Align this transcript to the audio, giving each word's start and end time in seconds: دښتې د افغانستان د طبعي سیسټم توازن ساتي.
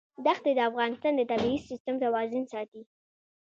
دښتې 0.25 0.51
د 0.55 0.59
افغانستان 0.69 1.13
د 1.15 1.21
طبعي 1.31 1.57
سیسټم 1.67 1.95
توازن 2.03 2.43
ساتي. 2.53 2.81